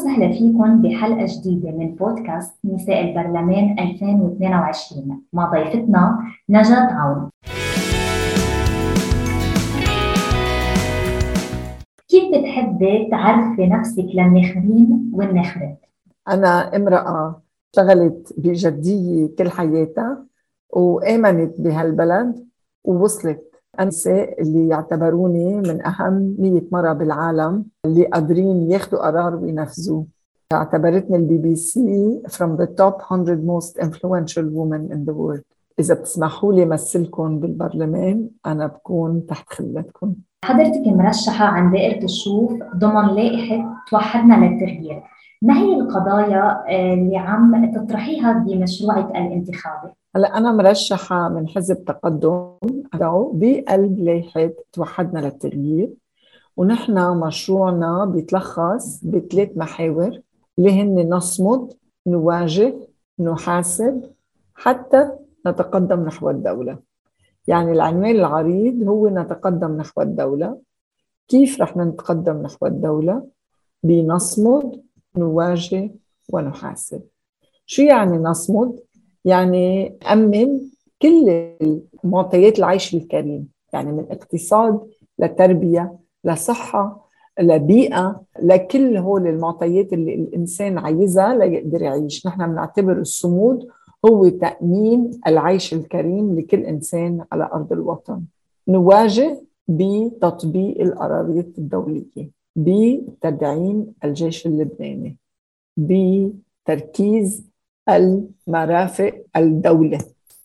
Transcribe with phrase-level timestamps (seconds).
[0.00, 7.30] وسهلا فيكم بحلقة جديدة من بودكاست نساء البرلمان 2022 مع ضيفتنا نجاة عون
[12.08, 15.86] كيف بتحبي تعرفي نفسك للناخرين والناخرات؟
[16.28, 17.42] أنا امرأة
[17.74, 20.24] اشتغلت بجدية كل حياتها
[20.70, 22.46] وآمنت بهالبلد
[22.84, 23.49] ووصلت
[23.80, 30.06] النساء اللي يعتبروني من أهم 100 مرة بالعالم اللي قادرين ياخذوا قرار وينفذوه
[30.52, 35.42] اعتبرتني البي بي سي from the top 100 most influential women in the world.
[35.78, 40.14] إذا بتسمحوا لي مثلكم بالبرلمان أنا بكون تحت خدمتكم.
[40.44, 45.02] حضرتك مرشحة عن دائرة الشوف ضمن لائحة توحدنا للتغيير.
[45.42, 52.52] ما هي القضايا آه، اللي عم تطرحيها بمشروعك الانتخابي؟ هلا أنا مرشحة من حزب تقدم
[53.32, 55.90] بقلب لائحة توحدنا للتغيير
[56.56, 60.20] ونحن مشروعنا بيتلخص بثلاث محاور
[60.58, 61.72] اللي هن نصمد
[62.06, 62.74] نواجه
[63.18, 64.02] نحاسب
[64.54, 65.10] حتى
[65.46, 66.78] نتقدم نحو الدولة
[67.46, 70.60] يعني العنوان العريض هو نتقدم نحو الدولة
[71.28, 73.26] كيف رح نتقدم نحو الدولة
[73.82, 74.82] بنصمد
[75.16, 75.90] نواجه
[76.32, 77.02] ونحاسب
[77.66, 78.80] شو يعني نصمد؟
[79.24, 80.60] يعني أمن
[81.02, 81.50] كل
[82.04, 84.80] معطيات العيش الكريم يعني من اقتصاد
[85.18, 92.26] لتربية لصحة لبيئة لكل هول المعطيات اللي الإنسان عايزها ليقدر يعيش.
[92.26, 93.68] نحن بنعتبر الصمود
[94.06, 98.22] هو تأمين العيش الكريم لكل إنسان على أرض الوطن.
[98.68, 102.39] نواجه بتطبيق القرارات الدولية.
[102.56, 105.16] بتدعيم الجيش اللبناني.
[105.76, 107.46] بتركيز
[107.88, 109.98] المرافق الدولة.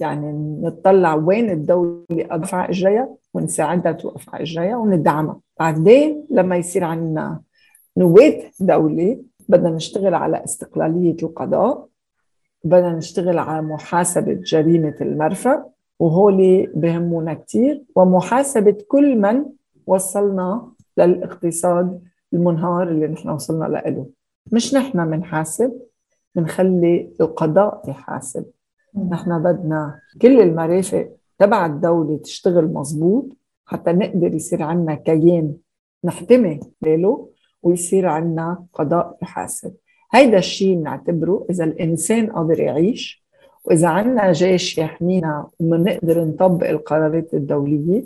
[0.00, 5.40] يعني نطلع وين الدولة قد على إجريها ونساعدها توقف على إجريها وندعمها.
[5.60, 7.40] بعدين لما يصير عندنا
[7.96, 11.86] نواة دولة بدنا نشتغل على استقلالية القضاء
[12.64, 15.64] بدنا نشتغل على محاسبة جريمة المرفأ
[15.98, 19.44] وهولي بهمونا كتير ومحاسبة كل من
[19.86, 24.06] وصلنا للاقتصاد المنهار اللي نحن وصلنا له
[24.52, 25.72] مش نحن بنحاسب
[26.34, 28.44] بنخلي القضاء يحاسب
[29.10, 31.08] نحن بدنا كل المرافق
[31.38, 33.36] تبع الدولة تشتغل مزبوط
[33.66, 35.54] حتى نقدر يصير عنا كيان
[36.04, 37.28] نحتمي له
[37.62, 39.74] ويصير عنا قضاء يحاسب
[40.12, 43.22] هيدا الشيء بنعتبره إذا الإنسان قادر يعيش
[43.64, 48.04] وإذا عنا جيش يحمينا ومنقدر نطبق القرارات الدولية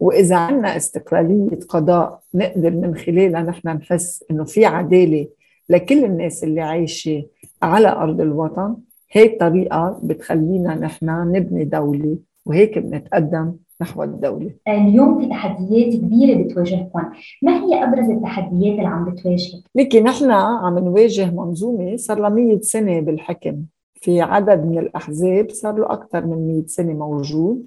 [0.00, 5.28] وإذا عنا استقلالية قضاء نقدر من خلالها نحن نحس إنه في عدالة
[5.68, 7.24] لكل الناس اللي عايشة
[7.62, 8.76] على أرض الوطن
[9.12, 12.16] هيك طريقة بتخلينا نحن نبني دولة
[12.46, 14.50] وهيك بنتقدم نحو الدولة.
[14.68, 17.02] اليوم في تحديات كبيرة بتواجهكم
[17.42, 22.60] ما هي أبرز التحديات اللي عم بتواجهك؟ لكن نحن عم نواجه منظومة صار لها 100
[22.60, 23.62] سنة بالحكم.
[23.94, 27.66] في عدد من الأحزاب صار له أكثر من 100 سنة موجود.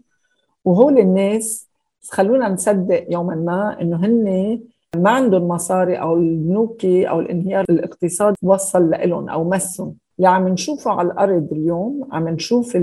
[0.66, 1.71] وهول الناس
[2.10, 4.60] خلونا نصدق يوما ما إنه هن
[4.96, 9.96] ما عندهم مصاري أو البنوك أو الانهيار الاقتصادي وصل لهم أو مسهم.
[10.18, 12.78] اللي عم نشوفه على الأرض اليوم عم نشوف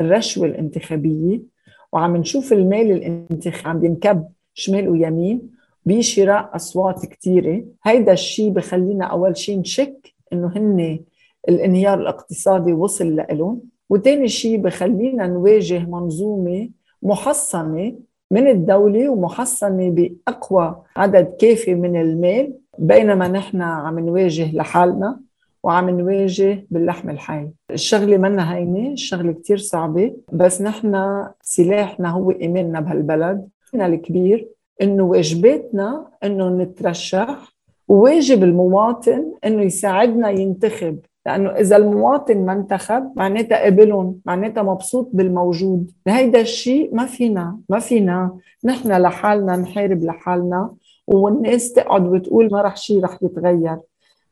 [0.00, 1.40] الرشوة الانتخابية
[1.92, 5.50] وعم نشوف المال الانتخابي عم ينكب شمال ويمين
[5.86, 10.98] بشراء أصوات كثيره هيدا الشيء بخلينا أول شيء نشك إنه هن
[11.48, 13.60] الانهيار الاقتصادي وصل لهم
[13.90, 16.70] وثاني شيء بخلينا نواجه منظومة
[17.02, 17.94] محصنة
[18.34, 25.20] من الدولة ومحصنة بأقوى عدد كافي من المال بينما نحن عم نواجه لحالنا
[25.62, 27.48] وعم نواجه باللحم الحي.
[27.70, 33.48] الشغلة منا هينة الشغلة كتير صعبة بس نحن سلاحنا هو إيماننا بهالبلد.
[33.74, 34.48] الكبير
[34.82, 37.52] إنه واجباتنا إنه نترشح
[37.88, 45.90] وواجب المواطن إنه يساعدنا ينتخب لأنه إذا المواطن ما انتخب معناتها قبلهم معناتها مبسوط بالموجود.
[46.06, 48.38] هيدا الشيء ما فينا ما فينا.
[48.64, 50.74] نحن لحالنا نحارب لحالنا
[51.06, 53.78] والناس تقعد وتقول ما رح شيء رح يتغير.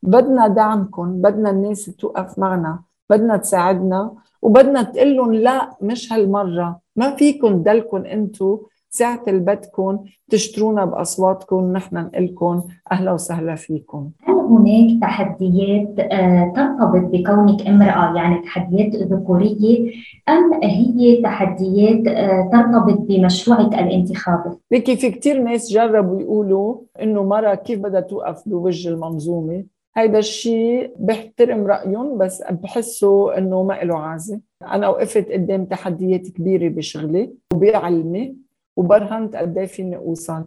[0.03, 2.81] بدنا دعمكم بدنا الناس توقف معنا
[3.11, 6.81] بدنا تساعدنا وبدنا تقول لهم لا مش هالمرة.
[6.97, 8.59] ما فيكم تدلكم أنتم
[8.95, 9.99] ساعة اللي بدكم
[10.31, 12.63] تشترونا بأصواتكم نحن نقلكم.
[12.93, 14.11] أهلا وسهلا فيكم.
[14.21, 19.93] هل هناك تحديات آه، ترتبط بكونك امرأة يعني تحديات ذكورية
[20.29, 27.55] أم هي تحديات آه، ترتبط بمشروعك الانتخابي؟ لكي في كتير ناس جربوا يقولوا إنه مرة
[27.55, 29.65] كيف بدها توقف بوجه المنظومة؟
[29.97, 34.41] هيدا الشيء بحترم رأيهم بس بحسه إنه ما له عازة.
[34.73, 38.43] أنا وقفت قدام تحديات كبيرة بشغلي وبعلمي
[38.77, 40.45] وبرهنت قد إيه فيني أوصل.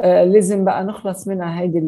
[0.00, 1.78] آه لازم بقى نخلص منها هيدي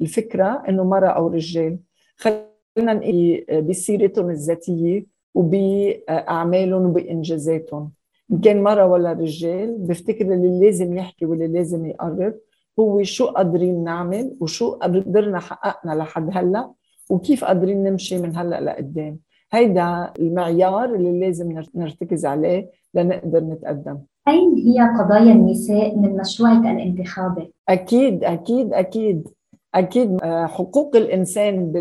[0.00, 1.78] الفكرة إنه مرة أو رجال.
[2.16, 7.92] خلينا نقي بسيرتهم الذاتية وبأعمالهم وبإنجازاتهم.
[8.32, 12.34] ان كان مرة ولا رجال بفتكر اللي لازم يحكي واللي لازم يقرب
[12.78, 16.70] هو شو قادرين نعمل وشو قدرنا حققنا لحد هلأ
[17.10, 19.18] وكيف قادرين نمشي من هلأ لقدام.
[19.52, 23.98] هيدا المعيار اللي لازم نرتكز عليه لنقدر نتقدم.
[24.28, 29.28] أين هي قضايا النساء من مشروعك الانتخابي؟ أكيد أكيد أكيد
[29.74, 30.18] أكيد.
[30.22, 31.72] آه، حقوق الإنسان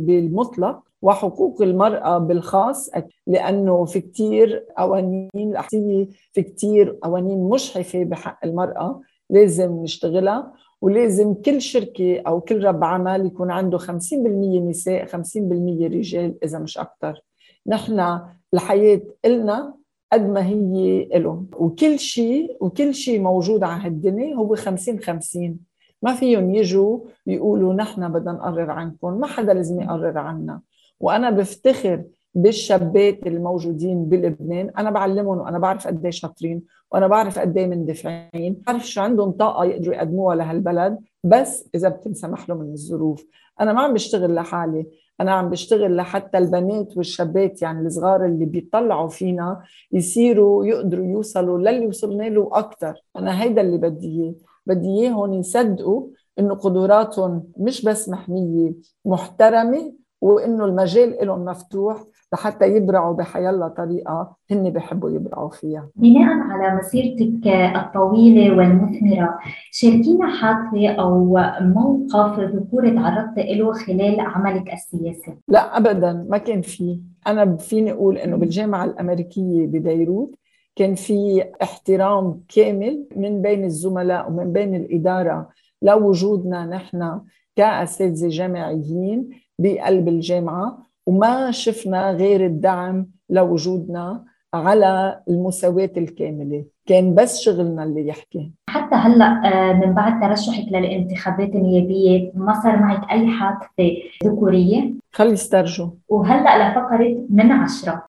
[0.00, 2.90] بالمطلق وحقوق المرأة بالخاص.
[3.26, 9.00] لأنه في كتير قوانين الأحسية في كتير قوانين مشحفة بحق المرأة
[9.30, 10.52] لازم نشتغلها.
[10.82, 16.78] ولازم كل شركة أو كل رب عمل يكون عنده 50% نساء 50% رجال إذا مش
[16.78, 17.20] أكثر
[17.66, 18.20] نحن
[18.54, 19.74] الحياة إلنا
[20.12, 21.46] قد ما هي إلهم.
[21.56, 25.58] وكل شيء وكل شيء موجود على هالدنيا هو 50 50
[26.02, 29.20] ما فيهم يجوا يقولوا نحن بدنا نقرر عنكم.
[29.20, 30.60] ما حدا لازم يقرر عنا.
[31.00, 32.04] وأنا بفتخر
[32.34, 34.70] بالشابات الموجودين بلبنان.
[34.78, 36.62] أنا بعلمهم وأنا بعرف قد إيه شاطرين
[36.92, 38.62] وأنا بعرف قد إيه مندفعين.
[38.66, 40.98] بعرف شو عندهم طاقة يقدروا يقدموها لهالبلد.
[41.24, 43.26] بس إذا بتنسمح لهم من الظروف.
[43.60, 44.86] أنا ما عم بشتغل لحالي.
[45.20, 51.86] أنا عم بشتغل لحتى البنات والشابات يعني الصغار اللي بيطلعوا فينا يصيروا يقدروا يوصلوا للي
[51.86, 54.34] وصلنا له أكثر أنا هيدا اللي بدي إياه.
[54.66, 56.06] بدي اياهم يصدقوا
[56.38, 58.74] إنه قدراتهم مش بس محمية
[59.04, 62.04] محترمة وإنه المجال لهم مفتوح.
[62.32, 65.88] لحتى يبرعوا بحيالله طريقة هن بحبوا يبرعوا فيها.
[65.96, 67.46] بناء على مسيرتك
[67.76, 69.38] الطويلة والمثمرة،
[69.70, 75.34] شاركينا حادثه أو موقف ذكوري تعرضت له خلال عملك السياسي.
[75.48, 80.34] لا ابدا ما كان في، أنا فيني أقول إنه بالجامعة الأمريكية ببيروت
[80.76, 85.48] كان في احترام كامل من بين الزملاء ومن بين الإدارة
[85.82, 87.20] لوجودنا نحن
[87.56, 94.24] كأساتذة جامعيين بقلب الجامعة وما شفنا غير الدعم لوجودنا
[94.54, 96.64] على المساواة الكاملة.
[96.86, 98.52] كان بس شغلنا اللي يحكي.
[98.70, 105.32] حتى هلأ آه، من بعد ترشحك للانتخابات النيابية ما صار معك أي حادثة ذكورية؟ خلي
[105.32, 108.02] استرجوا وهلأ لفقرة من عشرة.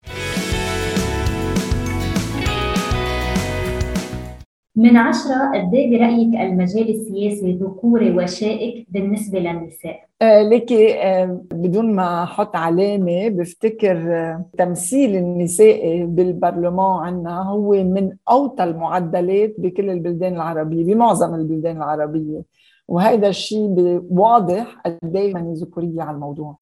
[4.77, 11.95] من عشرة قد إيه برأيك المجال السياسي ذكوري وشائك بالنسبة للنساء؟ آه لكي آه بدون
[11.95, 20.35] ما أحط علامة بفتكر آه تمثيل النساء بالبرلمان عندنا هو من أوطى المعدلات بكل البلدان
[20.35, 22.43] العربية بمعظم البلدان العربية
[22.89, 26.57] وهذا الشيء واضح قد إيه ذكورية على الموضوع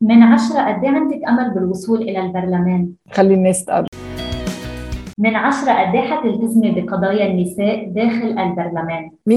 [0.00, 3.86] من عشرة قد إيه عندك أمل بالوصول إلى البرلمان؟ خلي الناس تقرب
[5.20, 9.32] من عشرة قد إيه حتلتزمي بقضايا النساء داخل البرلمان؟ 100%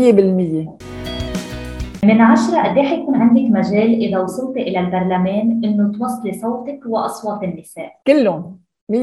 [2.03, 7.44] من عشرة قد إيه حيكون عندك مجال إذا وصلتي إلى البرلمان إنه توصلي صوتك وأصوات
[7.44, 8.59] النساء؟ كلهم.
[8.91, 8.95] 100%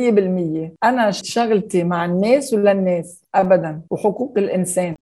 [0.84, 4.94] أنا شغلتي مع الناس وللناس أبدا وحقوق الإنسان.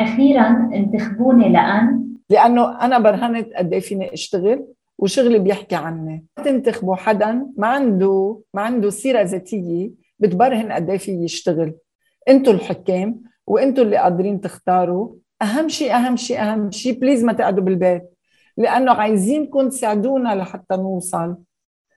[0.00, 4.64] أخيرا انتخبوني لأن؟ لأنه أنا برهنت قد إيه فيني أشتغل.
[4.98, 11.74] وشغلي بيحكي عني تنتخبوا حدا ما عنده ما عنده سيرة ذاتية بتبرهن قد إيه يشتغل.
[12.28, 15.14] إنتوا الحكام وإنتوا اللي قادرين تختاروا.
[15.42, 18.02] أهم شيء أهم شيء أهم شيء بليز ما تقعدوا بالبيت.
[18.56, 21.36] لأنه عايزينكم تساعدونا لحتى نوصل.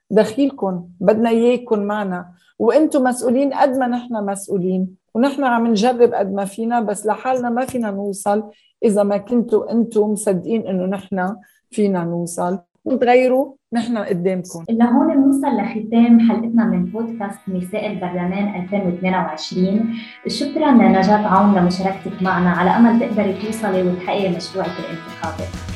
[0.09, 2.33] دخيلكم بدنا إياكم معنا.
[2.59, 4.95] وأنتم مسؤولين قد ما نحن مسؤولين.
[5.13, 8.51] ونحن عم نجرب قد ما فينا بس لحالنا ما فينا نوصل.
[8.83, 11.35] إذا ما كنتوا أنتم مصدقين إنه نحن
[11.69, 12.59] فينا نوصل.
[12.85, 14.63] وتغيروا نحن قدامكم.
[14.69, 19.93] لهون بنوصل لختام حلقتنا من بودكاست نساء البرلمان 2022
[20.27, 22.49] شكرا لنجاة عون لمشاركتك معنا.
[22.49, 25.70] على أمل تقدري توصلي وتحققي مشروعك الانتخابي.